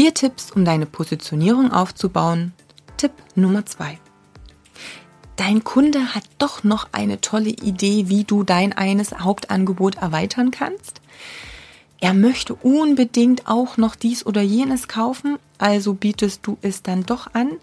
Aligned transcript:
Vier 0.00 0.14
Tipps, 0.14 0.50
um 0.50 0.64
deine 0.64 0.86
Positionierung 0.86 1.72
aufzubauen. 1.72 2.54
Tipp 2.96 3.12
Nummer 3.34 3.66
zwei. 3.66 3.98
Dein 5.36 5.62
Kunde 5.62 6.14
hat 6.14 6.24
doch 6.38 6.64
noch 6.64 6.88
eine 6.92 7.20
tolle 7.20 7.50
Idee, 7.50 8.08
wie 8.08 8.24
du 8.24 8.42
dein 8.42 8.72
eines 8.72 9.12
Hauptangebot 9.18 9.96
erweitern 9.96 10.52
kannst. 10.52 11.02
Er 12.00 12.14
möchte 12.14 12.54
unbedingt 12.54 13.46
auch 13.46 13.76
noch 13.76 13.94
dies 13.94 14.24
oder 14.24 14.40
jenes 14.40 14.88
kaufen, 14.88 15.36
also 15.58 15.92
bietest 15.92 16.46
du 16.46 16.56
es 16.62 16.82
dann 16.82 17.04
doch 17.04 17.34
an? 17.34 17.58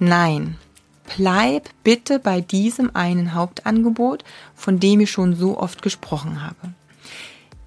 Nein, 0.00 0.56
bleib 1.16 1.70
bitte 1.84 2.18
bei 2.18 2.40
diesem 2.40 2.96
einen 2.96 3.34
Hauptangebot, 3.34 4.24
von 4.56 4.80
dem 4.80 4.98
ich 4.98 5.12
schon 5.12 5.36
so 5.36 5.56
oft 5.56 5.80
gesprochen 5.82 6.42
habe. 6.42 6.74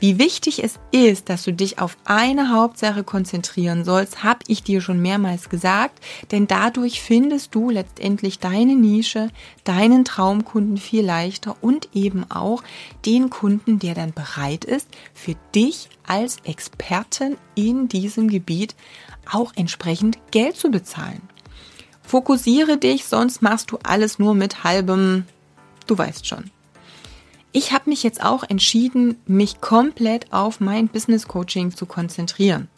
Wie 0.01 0.17
wichtig 0.17 0.63
es 0.63 0.79
ist, 0.91 1.29
dass 1.29 1.43
du 1.43 1.53
dich 1.53 1.77
auf 1.77 1.95
eine 2.05 2.49
Hauptsache 2.49 3.03
konzentrieren 3.03 3.85
sollst, 3.85 4.23
habe 4.23 4.39
ich 4.47 4.63
dir 4.63 4.81
schon 4.81 4.99
mehrmals 4.99 5.47
gesagt, 5.47 6.03
denn 6.31 6.47
dadurch 6.47 7.03
findest 7.03 7.53
du 7.53 7.69
letztendlich 7.69 8.39
deine 8.39 8.75
Nische, 8.75 9.29
deinen 9.63 10.03
Traumkunden 10.03 10.77
viel 10.77 11.05
leichter 11.05 11.55
und 11.61 11.89
eben 11.93 12.25
auch 12.31 12.63
den 13.05 13.29
Kunden, 13.29 13.77
der 13.77 13.93
dann 13.93 14.11
bereit 14.11 14.65
ist, 14.65 14.87
für 15.13 15.35
dich 15.53 15.87
als 16.07 16.37
Expertin 16.45 17.37
in 17.53 17.87
diesem 17.87 18.27
Gebiet 18.27 18.73
auch 19.31 19.53
entsprechend 19.55 20.17
Geld 20.31 20.55
zu 20.55 20.71
bezahlen. 20.71 21.21
Fokussiere 22.01 22.79
dich, 22.79 23.05
sonst 23.05 23.43
machst 23.43 23.69
du 23.69 23.77
alles 23.83 24.17
nur 24.17 24.33
mit 24.33 24.63
halbem, 24.63 25.25
du 25.85 25.95
weißt 25.95 26.25
schon. 26.25 26.49
Ich 27.53 27.73
habe 27.73 27.89
mich 27.89 28.03
jetzt 28.03 28.23
auch 28.23 28.43
entschieden, 28.47 29.17
mich 29.25 29.59
komplett 29.59 30.31
auf 30.31 30.59
mein 30.59 30.87
Business 30.87 31.27
Coaching 31.27 31.75
zu 31.75 31.85
konzentrieren. 31.85 32.69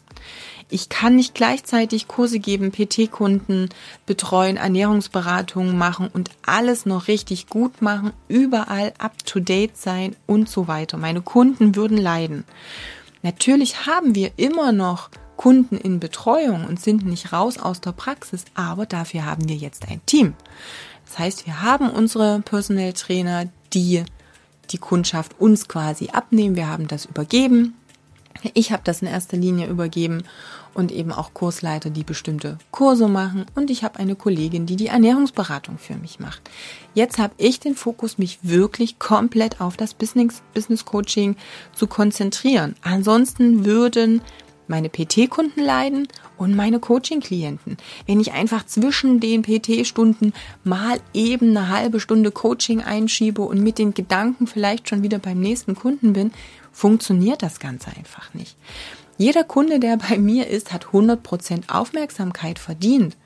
Ich 0.68 0.88
kann 0.88 1.14
nicht 1.14 1.34
gleichzeitig 1.34 2.08
Kurse 2.08 2.40
geben, 2.40 2.72
PT-Kunden 2.72 3.68
betreuen, 4.06 4.56
Ernährungsberatungen 4.56 5.76
machen 5.76 6.08
und 6.12 6.30
alles 6.44 6.86
noch 6.86 7.06
richtig 7.06 7.48
gut 7.48 7.82
machen, 7.82 8.12
überall 8.28 8.92
up-to-date 8.98 9.76
sein 9.76 10.16
und 10.26 10.48
so 10.48 10.66
weiter. 10.66 10.96
Meine 10.96 11.20
Kunden 11.20 11.76
würden 11.76 11.98
leiden. 11.98 12.44
Natürlich 13.22 13.86
haben 13.86 14.14
wir 14.14 14.32
immer 14.36 14.72
noch 14.72 15.10
Kunden 15.36 15.76
in 15.76 16.00
Betreuung 16.00 16.64
und 16.64 16.80
sind 16.80 17.04
nicht 17.04 17.32
raus 17.32 17.58
aus 17.58 17.80
der 17.80 17.92
Praxis, 17.92 18.44
aber 18.54 18.86
dafür 18.86 19.26
haben 19.26 19.48
wir 19.48 19.56
jetzt 19.56 19.88
ein 19.88 20.00
Team. 20.06 20.34
Das 21.06 21.18
heißt, 21.18 21.46
wir 21.46 21.62
haben 21.62 21.90
unsere 21.90 22.40
Personal 22.40 22.92
Trainer, 22.92 23.48
die 23.72 24.04
die 24.66 24.78
Kundschaft 24.78 25.34
uns 25.38 25.68
quasi 25.68 26.10
abnehmen. 26.12 26.56
Wir 26.56 26.68
haben 26.68 26.88
das 26.88 27.04
übergeben. 27.04 27.74
Ich 28.52 28.72
habe 28.72 28.82
das 28.84 29.00
in 29.00 29.08
erster 29.08 29.36
Linie 29.36 29.68
übergeben 29.68 30.24
und 30.74 30.90
eben 30.92 31.12
auch 31.12 31.32
Kursleiter, 31.34 31.88
die 31.88 32.02
bestimmte 32.02 32.58
Kurse 32.70 33.08
machen. 33.08 33.46
Und 33.54 33.70
ich 33.70 33.84
habe 33.84 33.98
eine 33.98 34.16
Kollegin, 34.16 34.66
die 34.66 34.76
die 34.76 34.88
Ernährungsberatung 34.88 35.78
für 35.78 35.94
mich 35.94 36.18
macht. 36.18 36.50
Jetzt 36.94 37.18
habe 37.18 37.34
ich 37.38 37.60
den 37.60 37.74
Fokus, 37.74 38.18
mich 38.18 38.40
wirklich 38.42 38.98
komplett 38.98 39.60
auf 39.60 39.76
das 39.76 39.94
Business, 39.94 40.42
Business 40.52 40.84
Coaching 40.84 41.36
zu 41.72 41.86
konzentrieren. 41.86 42.74
Ansonsten 42.82 43.64
würden 43.64 44.20
meine 44.66 44.88
PT-Kunden 44.88 45.60
leiden 45.60 46.08
und 46.36 46.54
meine 46.54 46.80
Coaching-Klienten. 46.80 47.76
Wenn 48.06 48.20
ich 48.20 48.32
einfach 48.32 48.66
zwischen 48.66 49.20
den 49.20 49.42
PT-Stunden 49.42 50.32
mal 50.62 50.98
eben 51.12 51.56
eine 51.56 51.68
halbe 51.68 52.00
Stunde 52.00 52.30
Coaching 52.30 52.82
einschiebe 52.82 53.42
und 53.42 53.62
mit 53.62 53.78
den 53.78 53.94
Gedanken 53.94 54.46
vielleicht 54.46 54.88
schon 54.88 55.02
wieder 55.02 55.18
beim 55.18 55.40
nächsten 55.40 55.74
Kunden 55.74 56.12
bin, 56.12 56.32
funktioniert 56.72 57.42
das 57.42 57.60
Ganze 57.60 57.90
einfach 57.96 58.34
nicht. 58.34 58.56
Jeder 59.16 59.44
Kunde, 59.44 59.78
der 59.78 59.96
bei 59.96 60.18
mir 60.18 60.48
ist, 60.48 60.72
hat 60.72 60.86
100% 60.86 61.70
Aufmerksamkeit 61.70 62.58
verdient. 62.58 63.16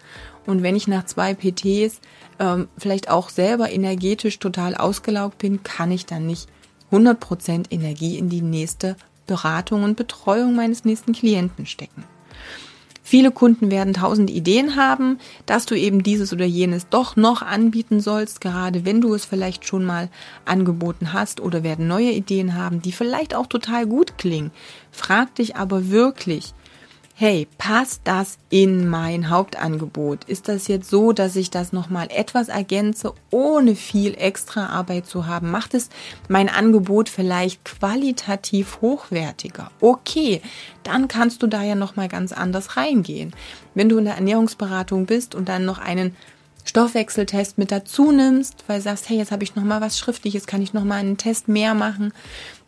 Und 0.47 0.63
wenn 0.63 0.77
ich 0.77 0.87
nach 0.87 1.05
zwei 1.07 1.35
PTs 1.35 2.01
ähm, 2.39 2.69
vielleicht 2.77 3.11
auch 3.11 3.31
selber 3.31 3.71
energetisch 3.71 4.39
total 4.39 4.75
ausgelaugt 4.75 5.39
bin, 5.39 5.63
kann 5.63 5.91
ich 5.91 6.07
dann 6.07 6.27
nicht 6.27 6.49
100% 6.91 7.67
Energie 7.71 8.19
in 8.19 8.29
die 8.29 8.43
nächste 8.43 8.97
Beratung 9.29 9.85
und 9.85 9.97
Betreuung 9.97 10.57
meines 10.57 10.85
nächsten 10.85 11.13
Klienten 11.13 11.67
stecken. 11.67 12.03
Viele 13.05 13.31
Kunden 13.31 13.71
werden 13.71 13.95
tausend 13.95 14.29
Ideen 14.29 14.77
haben, 14.77 15.19
dass 15.47 15.65
du 15.65 15.75
eben 15.75 16.03
dieses 16.03 16.35
oder 16.35 16.45
jenes 16.45 16.91
doch 16.91 17.17
noch 17.17 17.41
anbieten 17.41 18.01
sollst, 18.01 18.43
gerade 18.43 18.85
wenn 18.85 19.01
du 19.01 19.15
es 19.15 19.25
vielleicht 19.25 19.67
schon 19.67 19.83
mal 19.83 20.11
angeboten 20.45 21.15
hast 21.15 21.41
oder 21.41 21.63
werden 21.63 21.87
neue 21.87 22.11
Ideen 22.11 22.55
haben, 22.55 22.83
die 22.83 22.93
vielleicht 22.93 23.35
auch 23.35 23.47
total 23.47 23.87
gut 23.87 24.19
klingen. 24.19 24.51
Frag 24.91 25.35
dich 25.37 25.57
aber 25.57 25.89
wirklich, 25.89 26.53
hey, 27.21 27.49
passt 27.59 28.03
das 28.05 28.39
in 28.49 28.87
mein 28.87 29.29
Hauptangebot? 29.29 30.23
Ist 30.27 30.47
das 30.47 30.69
jetzt 30.69 30.89
so, 30.89 31.13
dass 31.13 31.35
ich 31.35 31.51
das 31.51 31.73
nochmal 31.73 32.07
etwas 32.13 32.47
ergänze, 32.47 33.13
ohne 33.33 33.75
viel 33.75 34.15
extra 34.15 34.67
Arbeit 34.67 35.07
zu 35.07 35.27
haben? 35.27 35.51
Macht 35.51 35.75
es 35.75 35.89
mein 36.29 36.49
Angebot 36.49 37.09
vielleicht 37.09 37.65
qualitativ 37.65 38.79
hochwertiger? 38.83 39.73
Okay, 39.81 40.41
dann 40.85 41.09
kannst 41.09 41.43
du 41.43 41.49
da 41.49 41.65
ja 41.65 41.75
nochmal 41.75 42.07
ganz 42.07 42.33
anders 42.33 42.77
reingehen. 42.77 43.35
Wenn 43.75 43.89
du 43.89 43.99
in 43.99 44.05
der 44.05 44.15
Ernährungsberatung 44.15 45.07
bist 45.07 45.35
und 45.35 45.49
dann 45.49 45.65
noch 45.65 45.79
einen 45.79 46.15
Stoffwechseltest 46.65 47.59
mit 47.59 47.73
dazu 47.73 48.13
nimmst, 48.13 48.63
weil 48.69 48.81
sagst, 48.81 49.09
hey, 49.09 49.17
jetzt 49.17 49.33
habe 49.33 49.43
ich 49.43 49.57
noch 49.57 49.65
mal 49.65 49.81
was 49.81 49.99
schriftliches, 49.99 50.47
kann 50.47 50.63
ich 50.63 50.73
noch 50.73 50.85
mal 50.85 51.01
einen 51.01 51.17
Test 51.17 51.49
mehr 51.49 51.75
machen. 51.75 52.13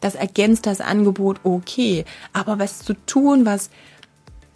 Das 0.00 0.16
ergänzt 0.16 0.66
das 0.66 0.80
Angebot, 0.80 1.38
okay, 1.44 2.04
aber 2.32 2.58
was 2.58 2.80
zu 2.80 2.94
tun, 3.06 3.46
was 3.46 3.70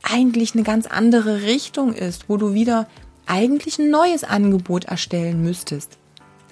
eigentlich 0.04 0.54
eine 0.54 0.62
ganz 0.62 0.86
andere 0.86 1.42
Richtung 1.42 1.92
ist, 1.94 2.28
wo 2.28 2.36
du 2.36 2.54
wieder 2.54 2.86
eigentlich 3.26 3.78
ein 3.78 3.90
neues 3.90 4.22
Angebot 4.22 4.84
erstellen 4.84 5.42
müsstest. 5.42 5.98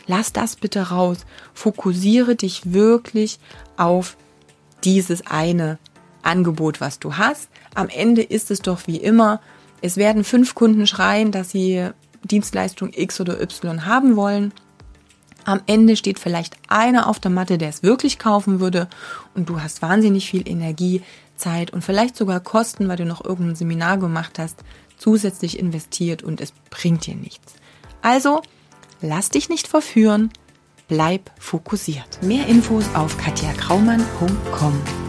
Lass 0.07 0.33
das 0.33 0.57
bitte 0.57 0.89
raus. 0.89 1.19
Fokussiere 1.55 2.35
dich 2.35 2.73
wirklich 2.73 3.39
auf 3.77 4.17
dieses 4.85 5.27
eine 5.27 5.79
Angebot, 6.23 6.81
was 6.81 6.99
du 6.99 7.17
hast. 7.17 7.51
Am 7.75 7.89
Ende 7.89 8.23
ist 8.23 8.51
es 8.51 8.61
doch 8.61 8.87
wie 8.87 8.97
immer, 8.97 9.41
es 9.81 9.97
werden 9.97 10.23
fünf 10.25 10.55
Kunden 10.55 10.87
schreien, 10.87 11.33
dass 11.33 11.51
sie 11.51 11.89
Dienstleistung 12.23 12.91
X 12.95 13.21
oder 13.21 13.41
Y 13.41 13.85
haben 13.85 14.17
wollen. 14.17 14.53
Am 15.45 15.61
Ende 15.67 15.97
steht 15.97 16.21
vielleicht 16.21 16.57
einer 16.69 17.09
auf 17.09 17.19
der 17.19 17.33
Matte, 17.33 17.59
der 17.59 17.69
es 17.69 17.83
wirklich 17.83 18.21
kaufen 18.21 18.61
würde 18.61 18.89
und 19.35 19.49
du 19.49 19.61
hast 19.61 19.83
wahnsinnig 19.83 20.31
viel 20.31 20.49
Energie, 20.49 21.03
Zeit 21.43 21.73
und 21.73 21.83
vielleicht 21.83 22.17
sogar 22.17 22.41
Kosten, 22.41 22.89
weil 22.89 22.97
du 22.97 23.05
noch 23.05 23.25
irgendein 23.25 23.57
Seminar 23.57 23.99
gemacht 23.99 24.39
hast, 24.39 24.63
zusätzlich 24.97 25.59
investiert 25.59 26.23
und 26.23 26.41
es 26.41 26.53
bringt 26.71 27.07
dir 27.07 27.17
nichts. 27.17 27.55
Also, 28.01 28.43
lass 29.01 29.29
dich 29.29 29.49
nicht 29.49 29.69
verführen, 29.69 30.31
bleib 30.89 31.31
fokussiert. 31.39 32.23
Mehr 32.23 32.47
Infos 32.47 32.85
auf 32.95 33.17
katjakraumann.com. 33.19 35.02